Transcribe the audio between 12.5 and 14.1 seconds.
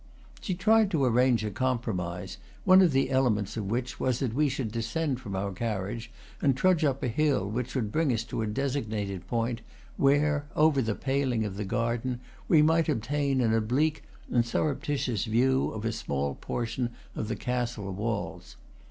might obtain an oblique